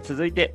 [0.00, 0.54] 続いて、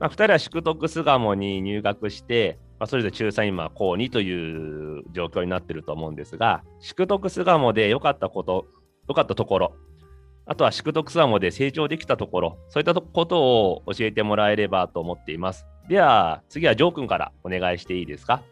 [0.00, 8.66] まあ、2人は淑徳巣鴨に入学して、まあ、それぞれ中3今高2という状況になっていると思うんですが淑徳巣鴨で良かったこと
[9.08, 9.72] 良かったところ
[10.46, 15.66] あとは淑徳巣鴨で成長できたところそういったことを教えてもらえればと思っています。
[15.88, 18.42] では次はジョー君からお願いしていいですか？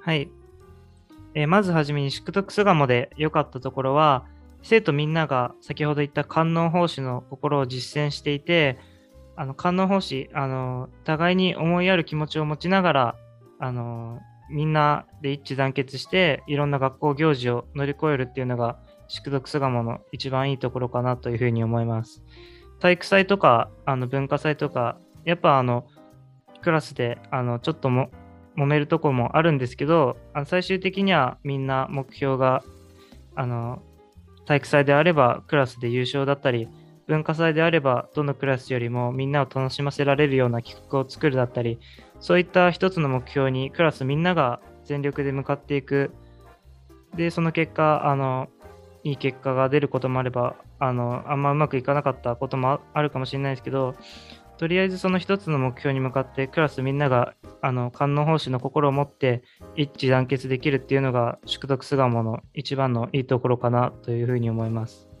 [0.00, 0.28] はい、
[1.34, 4.24] えー、まずはじめに淑徳巣鴨で良かったところは
[4.62, 8.78] 生徒みんなが先ほど言った観音奉仕の心を実践していて
[9.36, 13.16] あの観音奉仕あの互いに思いやる気持ちを持ちながら
[13.58, 14.20] あの
[14.50, 22.22] みんなで一致団結していろんな学校行事を乗り越えるっていうのが宿徳巣鴨の一番いいところかなというふうに思います。
[22.80, 25.86] 体育祭とかあの文化祭とかやっぱあの
[26.62, 28.10] クラスであのちょっとも
[28.56, 32.62] 揉めるとこもあるんですけどあの最終的にはみんな目標が
[33.34, 33.82] あの
[34.46, 36.68] 体育祭であればクラスで優勝だったり
[37.06, 41.78] 文化祭であればどのクラスよりもみんなを楽しませられるような企画を作るだったり
[42.20, 46.10] そういった一つの目標にクラスみんなが全力で向かっていく
[47.16, 48.48] でその結果あの
[49.04, 53.94] いい結果が出ることもあればあのあんまうまくいかなかったこともあるかもしれないですけど
[54.58, 59.42] とりあえずその一つの目標に向かってクラスみんながあの観音奉仕の心を持って
[59.76, 65.15] 一致団結できるっていうのが宿徳巣鴨の一番のいいところかなというふうに思います。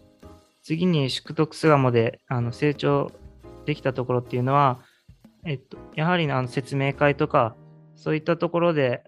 [0.66, 3.12] 次に宿徳巣鴨であの成長
[3.66, 4.80] できたところっていうのは、
[5.44, 7.54] えっと、やはりあの説明会とか、
[7.94, 9.04] そういったところで、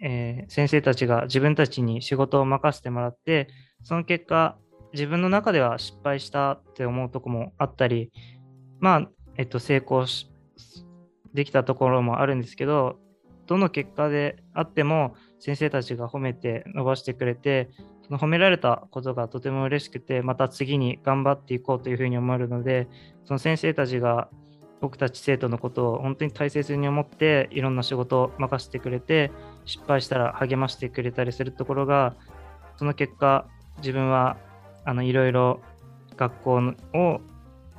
[0.00, 3.48] えー、先生たちが自分たちに仕事を任せてもらって、
[3.82, 4.56] その結果、
[4.92, 8.12] 自分の中では失敗したって思うとこもあったり、
[8.78, 10.06] まあ、えっと、成功
[11.34, 13.00] できたところもあるんですけど、
[13.48, 17.70] どの結果であっても先生たちが褒めて伸ばしてくれて
[18.18, 22.88] 褒められたことがとても嬉しくてまた次に頑張っていこうというふうに思えるので
[23.24, 24.28] その先生たちが
[24.80, 29.30] 僕たち生徒のことを本当に大切に思っていろんな仕事を任せてくれて
[29.64, 32.16] 失敗したら励ましてくれたりするところが
[32.76, 33.46] その結果
[33.78, 34.36] 自分は
[34.84, 35.60] あのいろいろ
[36.16, 36.62] 学校
[36.94, 37.20] を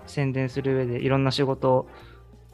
[0.08, 1.88] 宣伝する上でいろんな仕事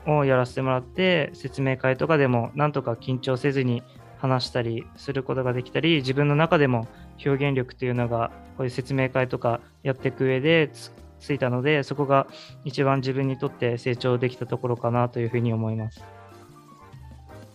[0.08, 3.84] をやらせてもらって説明会とかでもなんとか緊張せずに
[4.18, 6.88] 話したりすることができたり自分の中でも
[7.26, 10.72] 表現力というのがこういう説明会とかやっていく上で
[11.20, 12.28] ついたのでそこが
[12.66, 16.04] 一番自分にとって成長できたところかなというふうに思います。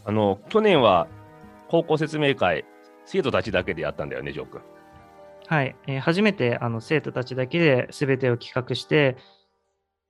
[0.07, 1.09] あの去年は
[1.69, 2.65] 高校説明会
[3.07, 4.61] 生徒たちだけでやったんだよねジョー君。
[5.47, 9.17] はい、えー、初めてあの生徒たちだけで全てを企画して、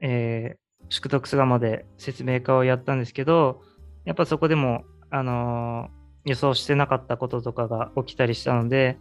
[0.00, 3.62] えー、宿徳巣鴨で説明会をやったんですけど
[4.04, 8.98] やっぱそこでもあのー予想してなかったこととかが起きたりしたので、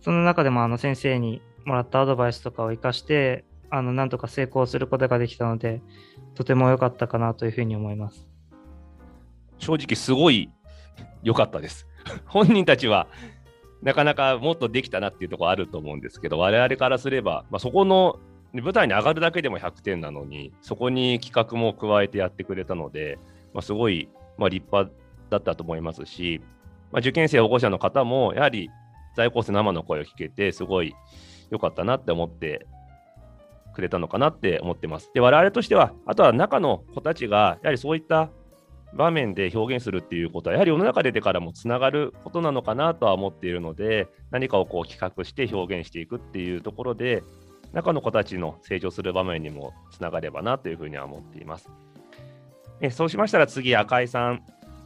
[0.00, 5.82] その中でもあの先生にもらったアドバイスとかを生かして、あのなんとか成功することができたので、
[6.34, 8.28] とても良かったかなというふうに思います。
[9.58, 10.50] 正直すごい
[11.22, 11.86] 良かったです。
[12.26, 13.06] 本人たちは
[13.82, 18.18] なかなかもっとできたなっていうところあると思うんですけど、我々からすれば、まあ、そこの
[18.52, 23.18] 舞台に上がるだけでも100点なのに、そこに企画も加えてやってくれたので、
[23.54, 24.08] まあ、すごい、
[24.38, 24.92] まあ、立派
[25.30, 26.40] だったと思いますし、
[26.90, 28.70] まあ、受験生保護者の方もやはり
[29.16, 30.94] 在校生生の声を聞けてすごい
[31.50, 32.66] 良かったなって思って
[33.74, 35.10] くれたのかなって思ってます。
[35.14, 38.30] で我々としてはあとは中の子たちがやはりそういった
[38.92, 47.22] 場面で表現するっていうことはやはり世の中出てからもつながることなのかなとは思っているので何かをこう企画して表現していくっていうところで
[47.72, 51.70] 中の子たちの成長する場面にもつながればなというふうには思っています。
[52.80, 54.42] えそうしましたら次赤井さん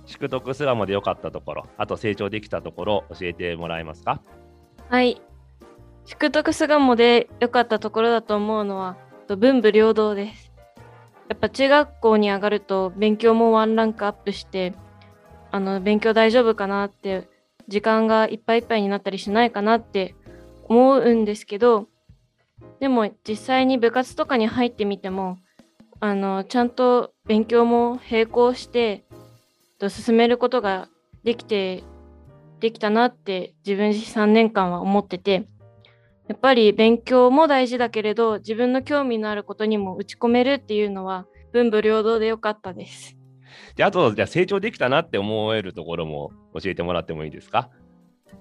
[0.07, 4.21] 宿徳巣鴨で良かったところ、あと成長できたところ、教えてもらえますか？
[4.89, 5.21] はい。
[6.05, 8.97] 宿徳巣鴨で良かったところだと思うのは、
[9.29, 10.53] 文武両道です。
[11.31, 14.75] やっぱ中学校に上がると勉強もワンランクアップして、
[15.51, 17.29] あの、勉強大丈夫かなって、
[17.67, 20.15] 時間がいっぱいいっぱいになったりしないかなって
[20.69, 21.87] 思うんですけど、
[22.81, 25.39] でも実際に部活とかに入ってみても、
[26.01, 29.07] あの、ちゃんと勉強も並行して
[29.85, 30.89] と進めることが
[31.25, 31.85] できて
[32.61, 35.47] できたなって自分自身3年間は思ってて
[36.27, 43.17] やっぱり勉強も大事だけれど自分の興味のあることにも打ち込めるっていうのは文武両道でよかったです。
[43.77, 47.69] であと、じゃあ成長できたなって思えるところも教えてもらってもいいですか？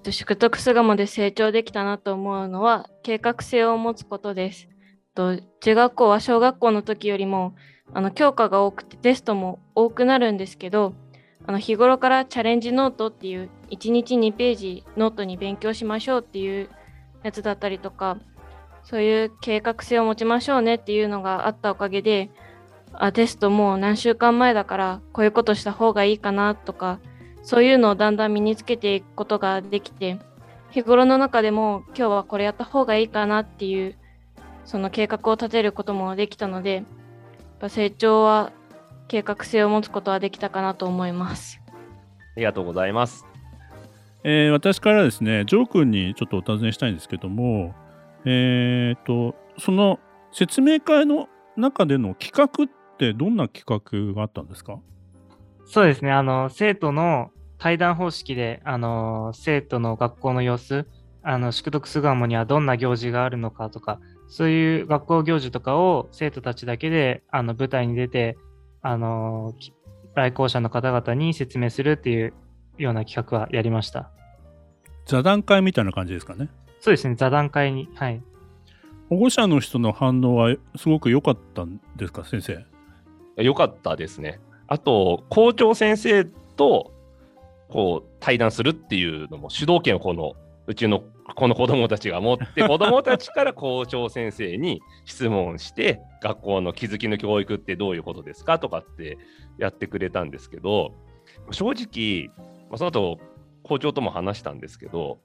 [0.01, 4.69] と宿徳巣鴨で成長できたなと思うのは計画性を持つことです。
[5.13, 7.53] と中学校は小学校の時よりも
[7.93, 10.93] あの教科が多くてテストも多くなるんですけど
[11.45, 16.69] あの日頃からチャレンジノートっていう1日2ページノートに勉強しましょうっていう
[17.23, 18.17] やつだったりとか
[18.83, 22.29] そういう計画性を持ちましょうねっていうのがあったおかげで
[22.93, 26.99] あテストもう何週間前だからこういうことした方がいいかなとか
[27.41, 30.19] そういうのをだんだん身につけていくことができて
[30.69, 33.95] 日頃の中でも今日はこれやった方がいいかなっていう
[34.65, 36.83] その計画を立てることもできたので
[37.67, 38.51] 成長は
[39.07, 41.61] 計画性を持つことはできたかなと思います。
[41.67, 41.73] あ
[42.37, 43.25] りがとうございます。
[44.23, 47.75] えー私からですね、ジョー君にちょっとお尋ねしたいんですけども、
[48.25, 49.99] えー、と、その
[50.31, 51.27] 説明会の
[51.57, 54.79] 中での企画ってどんな企画があったんですか？
[55.65, 60.87] そうですね、あの、生徒の対談方式で、あの、生徒の学校の様子、
[61.21, 68.37] あの、宿徳巣鴨にはどんな行事があるのかとか、そういう学校行事とかを生徒たちだけで、あの、舞台に出て、
[68.83, 69.73] あの、き
[70.13, 72.33] 来校者の方々に説明するっていう
[72.77, 74.11] ような企画はやりました。
[75.05, 76.49] 座談会みたいな感じですかね。
[76.81, 78.21] そうですね、座談会に、はい。
[79.09, 82.65] 保護者の人の反応はすごく良かったんですか、先生？
[83.41, 84.39] よかったですね。
[84.67, 86.91] あと、校長先生と
[87.69, 90.33] こう対談するっていうのも主導権をこの
[90.65, 91.03] うちの
[91.35, 99.17] この子どもたちが持って、 子どもたちから校長先生に質問して、学校の気づきの教育ってどういうことですかとかって
[99.57, 100.93] やってくれたんですけど、
[101.51, 102.29] 正直、
[102.69, 103.19] まあ、その後
[103.63, 105.19] 校長とも話したんですけど、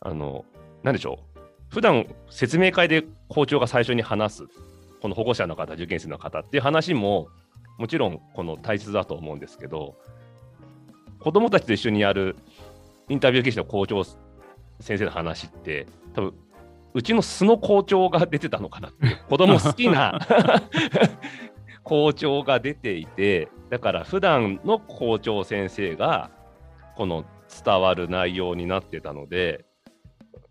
[0.00, 0.44] あの、
[0.82, 4.44] なんでしょう、普段説明会で校長が最初に話す、
[5.00, 7.28] この保護者の方、受験生の方っていう話も、
[7.78, 9.96] もちろんこの大切だと思うんですけど、
[11.20, 12.36] 子どもたちと一緒にやる
[13.08, 14.04] インタビュー形式の校長
[14.82, 16.34] 先生の話って、多分
[16.94, 20.18] うちの素の校長が出てたのかなって子供好きな
[21.84, 26.30] 校長が出ていて、だから普段の校長先生が、
[26.96, 27.24] この
[27.64, 29.64] 伝わる内容になってたので、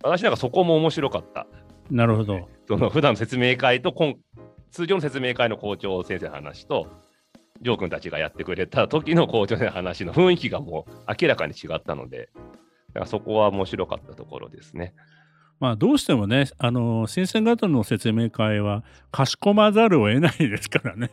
[0.04, 1.46] 私なんかそこも面白かった。
[1.90, 2.50] なるほど。
[2.68, 4.16] その普段の説明会と今
[4.72, 6.88] 通常の説明会の校長先生の話と、
[7.62, 10.92] ジョー君たちがやってくれた時の校長先生の話の雰囲気がもう
[11.22, 12.30] 明らかに違ったので、
[13.06, 14.94] そこは面白かったところですね。
[15.60, 21.10] まあどうしてもね、あの、先生方の説明会はかしこまざるを得ないですからね。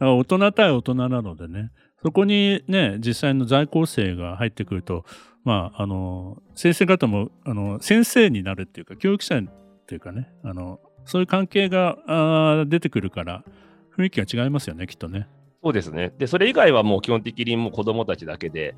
[0.00, 1.70] 大人対大人なのでね、
[2.02, 5.04] そこにね、実際の在校生が入ってくると、
[5.44, 9.42] まあ、あの、先生方も、あの、先生になるっていうか、教育者っ
[9.86, 13.44] ていうかね、あの、そういう関係が出てくるから、
[13.96, 15.28] 雰囲気が違いますよね、きっとね。
[15.62, 16.12] そうですね。
[16.18, 18.74] で、それ以外はもう基本的にもう子供たちだけで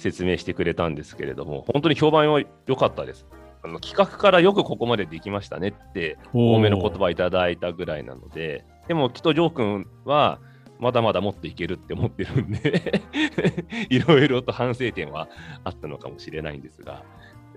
[0.00, 3.26] 説明してくれたんですけれども、本当に評判は良かったです。
[3.62, 10.40] あの企画からよくここまでできましたねって、多めの言葉いただいたぐらいなので、でもきっとジョー君は、
[10.78, 13.02] まだまだもっといけるって思ってるんで、
[13.90, 15.28] いろいろと反省点は
[15.62, 17.04] あったのかもしれないんですが、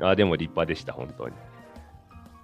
[0.01, 1.33] あでも立派でした、本当に。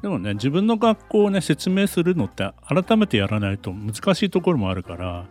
[0.01, 5.25] でもね、自分の学校をね、説明するのって改めてやらないと難しいところもあるから、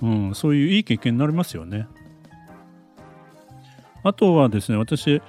[0.00, 1.88] うん、そういういい経験になりますよね。
[4.04, 5.20] あとはですね、私、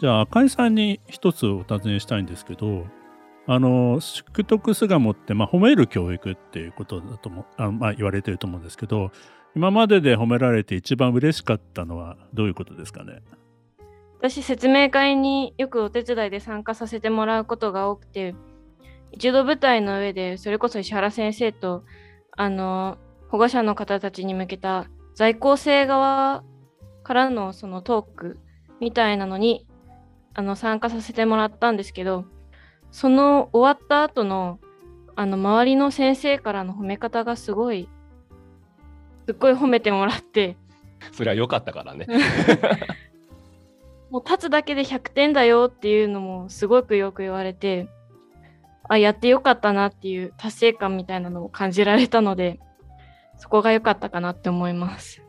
[0.00, 2.86] じゃあ赤井さんに一つお尋ねしたいんですけど、
[3.46, 9.10] あの、宿徳巣鴨って、まあ、褒める教育っていうことだともあ、まあ、言われてると思うんですけど、
[9.56, 13.20] 今までで褒められて一番嬉しかったのはどういうことですかね？
[14.20, 18.36] 私説明会によくお手伝いで参加させてもらうことが多くて
[19.10, 21.84] 一度舞台の上でそれこそ石原先生と
[22.36, 26.44] あの保護者の方たちに向けた在校生側
[27.02, 28.38] からのそのトーク
[28.80, 29.66] みたいなのに
[30.34, 32.24] あの参加させてもらったんですけど
[32.90, 34.58] その終わった後の
[35.16, 37.88] あの周りの先生からの褒め方がすごい
[39.26, 40.56] すっごい褒めてもらって
[41.12, 42.06] それは良かったからね。
[44.10, 47.88] もう立つだけで100点だよっていうのもすごくよく言われて
[48.88, 52.58] あやってよかったなっていう達成感みたいなのを感じられたので
[53.36, 55.22] そこが良かったかなって思います。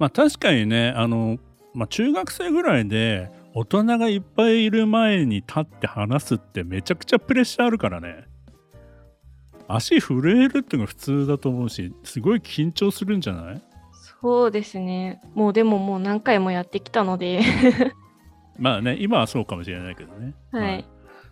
[0.00, 1.38] まあ確かにね、あの、
[1.74, 8.24] まあ中学生ぐらいで大人がいっぱいいる前に立って話すってめちゃくちゃプレッシャーあるからね。
[9.68, 13.62] 足震えるっていうのが普通だと思うし、すごい緊張するんじゃない？
[14.20, 17.40] そうですねもうでももう何回もやってきたので
[18.58, 20.34] まあね、今はそうかもしれないけどね。
[20.50, 20.84] はい、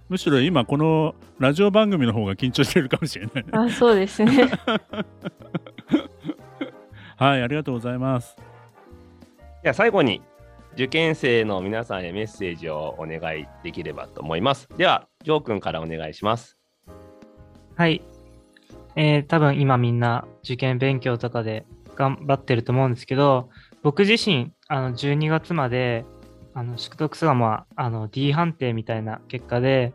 [0.09, 3.51] むしろ今このラジオ番組の方が緊張してるかもしれないね。
[3.53, 4.51] あそうですね。
[7.17, 8.37] はい、ありがとうございます。
[9.63, 10.23] では最後に
[10.75, 14.69] 受験生の皆さんへメッセージをお願いできればと思います。
[14.77, 16.61] では、ジョー君からお願いします。
[17.75, 18.01] はい。
[18.95, 23.51] えー、多分今みんな受験勉強とかで頑張ってると思うんですけど、
[23.83, 26.05] 僕自身、あの、12月まで、
[26.55, 29.93] あの、宿徳巣鴨は、あの、D 判定みたいな結果で、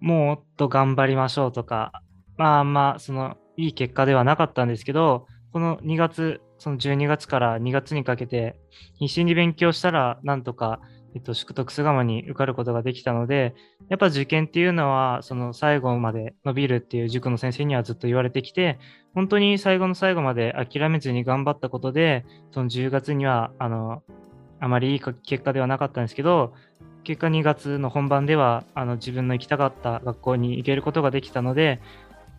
[0.00, 1.92] もっと頑張りましょうとか、
[2.38, 8.56] まあまあ、その、いい結果ではなかったんですけど、この2月、その12月から2月にかけて、
[8.98, 10.80] 必死に勉強したら、なんとか、
[11.14, 13.54] えっと、宿徳巣鴨に受かることができたので、
[13.88, 18.78] やっぱ受験っていうのは、その最後まで伸びるっていう塾の先生にはずっと言われてきて、
[19.14, 24.02] 本当に最後の最後まで諦めずに頑張ったことで、その10月には、あの、
[24.60, 26.52] あまりいい結果ではなかったんですけど、
[27.04, 31.80] 結果2月の本番では、あの、自分の行きたかった学校に行けることができたので、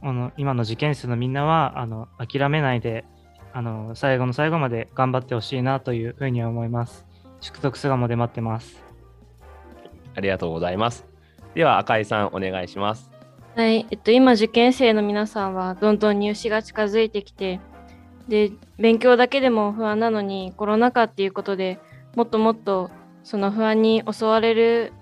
[0.04, 3.06] あの、今の受験生のみんなは、あの、諦めないで、
[3.54, 7.06] あの、最後の最後まで頑張ってほしいなというふうには思います。
[7.42, 8.84] 宿徳巣鴨で待ってます。
[10.16, 11.06] ありがとうございます。
[11.54, 13.18] では、赤井さん、お願いします。
[13.58, 17.60] はい、えっと、今受験生の皆さんはどんどん入試が近づいてきて
[18.28, 21.80] で勉強だけでも不安なのにコロナ禍っていうことで
[22.16, 22.92] もっともっと
[23.24, 24.94] その不安に襲われる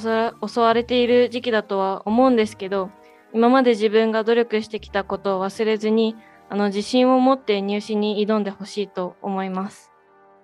[0.00, 2.90] 襲われている時期だとは思うんですけど
[3.34, 6.16] 今まで自分が努力してきたことを忘れずに
[6.52, 9.90] あの自信を持って入試に挑んでほしいと思います。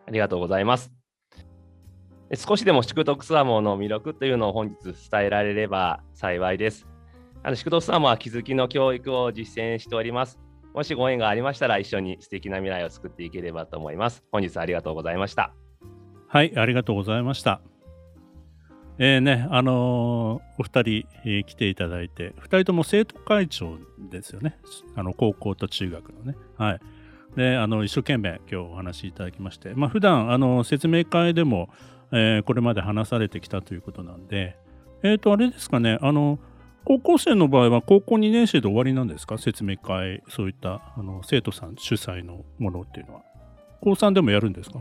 [0.07, 0.91] ありがとうございます。
[2.35, 6.87] 少しでも宿徳スワモの魅力というのを本日伝えられれば幸いです。
[7.43, 10.39] あの宿徳スワモは気づきの教育を実践しております。
[10.73, 14.25] もしご縁がありましたら一緒に素敵な未来を作っていければと思います。
[14.33, 15.53] 本日はありがとうございました。
[16.27, 17.61] はい、ありがとうございました。
[18.99, 23.79] えー、ね、あのーお二人、えー来ていただいて、二人とも生徒会長
[24.11, 24.59] ですよね。
[24.97, 26.37] あの、高校と中学のね。
[26.57, 26.81] はい。
[27.37, 31.69] で、あの、一生懸命今日お話しいただきまして、まあ、普段、あの、説明会でも、
[32.11, 34.57] えーこれまで話されてきたということなんで、
[35.05, 36.39] えっ、と、あれですかね、あの、
[36.85, 39.37] 高校生の場合は高校2年生で終わりなんですか？
[39.39, 43.21] 説明会、そういったあの生徒さん主催のものっていうのは。
[43.83, 44.81] 高3でもやるんですか？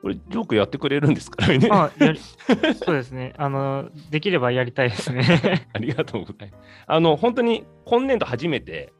[0.00, 1.68] これ、ジョークやってくれるんですからね？
[1.68, 3.34] まあ、やりそうですね。
[3.36, 5.68] あの、できればやりたいですね。
[5.72, 6.60] ありがとうございます。
[6.86, 8.92] あの、本当に今年度初めて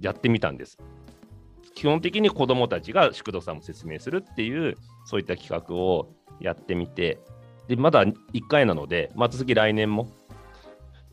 [0.00, 0.78] やってみたんです。
[1.74, 7.18] 基本的に子どもたちが宿土さんも説明するっていう、そういった企画をやってみて、
[7.66, 8.14] で、まだ1
[8.48, 10.08] 回なので、また次来年も、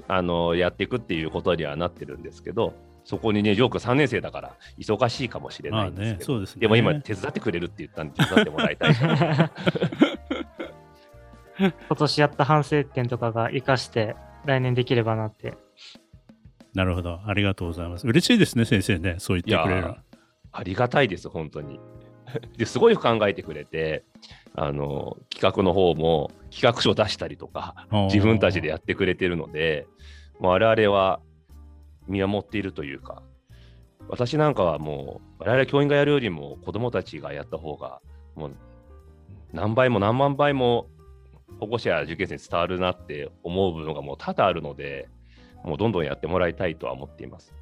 [0.07, 2.73] あの、やっていくっていうことにはなってるんですけど、
[3.03, 6.61] そこにね、ジョーク3年生だから忙しいかもしれないんですけど、そうですね。
[6.61, 8.99] でも今手伝ってくれるって言ったんで手伝ってもらいたいと
[11.59, 14.15] 今年やった反省点とかが活かして
[14.45, 15.55] 来年できればなって。
[16.73, 17.19] なるほど。
[17.25, 18.07] ありがとうございます。
[18.07, 19.15] 嬉しいですね、先生ね。
[19.17, 19.95] そう言ってくれる。
[20.51, 21.79] ありがたいです、本当に。
[22.57, 24.03] ですごい考えてくれて、
[24.55, 29.87] あの企画の方も企画書出したりとか、自分たちでやってくれてるので、
[30.39, 31.19] もう我々は
[32.09, 33.23] 見守っているというか、
[34.09, 38.01] 私なんかはもう、我々教員がやるよりも子どもたちがやった方が、
[38.35, 38.55] もう
[39.53, 40.87] 何倍も何万倍も
[41.59, 45.07] 保護者や受験生に伝わるなって思う部分がもう多々あるので、
[45.63, 47.53] もうどんどんやってもらいたいとは思っています。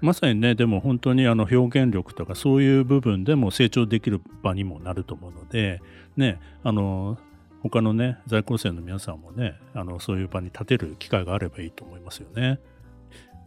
[0.00, 5.82] まさにね、でも本当にあの表現力とかそういう部分でも成長できる場にもなると思うので、
[6.16, 7.18] ね、あの、
[7.62, 12.58] 他のね、在校生の皆さんもね、あの、そういう場に立てる機会があればいいと思いますよね。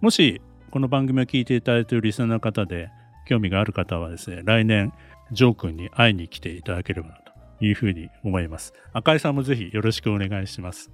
[0.04, 2.92] もし、この番組を聞いていただいているリスナーの方で
[3.26, 4.92] 興味がある方はですね、来年、
[5.32, 7.16] ジョー君に会いに来ていただければな
[7.60, 8.74] というふうに思います。
[8.92, 10.92] 赤井さんもぜひよろしくお願いします。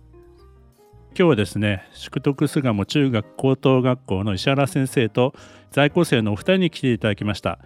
[1.17, 5.33] 今日はですね、宿徳巣鴨中学高等学校の石原先生と
[5.71, 7.57] 在校生のお二人に来ていただきました。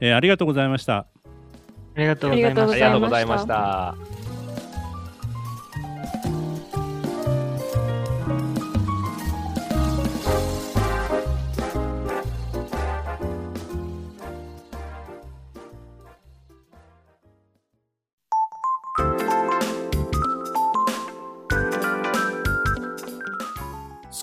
[0.00, 0.96] えーありがとうございました。
[0.98, 1.06] あ
[1.96, 4.31] りがとうございまありした。